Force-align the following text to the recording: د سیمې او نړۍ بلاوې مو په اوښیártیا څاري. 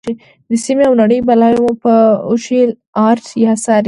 د 0.49 0.51
سیمې 0.65 0.83
او 0.87 0.93
نړۍ 1.01 1.19
بلاوې 1.27 1.59
مو 1.63 1.73
په 1.83 1.93
اوښیártیا 2.29 3.51
څاري. 3.63 3.79